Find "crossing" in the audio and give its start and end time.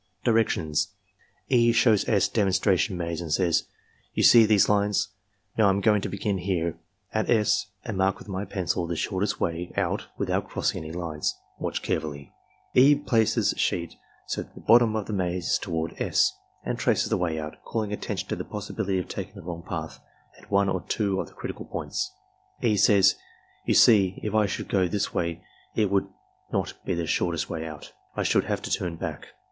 10.49-10.83